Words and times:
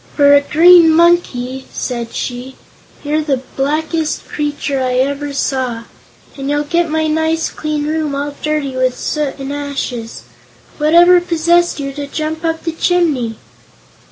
"For 0.15 0.33
a 0.33 0.41
Green 0.41 0.89
Monkey," 0.91 1.67
said 1.71 2.15
she, 2.15 2.55
"you're 3.03 3.21
the 3.21 3.43
blackest 3.55 4.25
creature 4.27 4.81
I 4.81 4.95
ever 4.95 5.31
saw. 5.31 5.83
And 6.35 6.49
you'll 6.49 6.63
get 6.63 6.89
my 6.89 7.05
nice 7.05 7.51
clean 7.51 7.85
room 7.85 8.15
all 8.15 8.33
dirty 8.41 8.75
with 8.75 8.97
soot 8.97 9.37
and 9.37 9.53
ashes. 9.53 10.23
Whatever 10.79 11.21
possessed 11.21 11.79
you 11.79 11.93
to 11.93 12.07
jump 12.07 12.43
up 12.43 12.63
the 12.63 12.71
chimney?" 12.71 13.35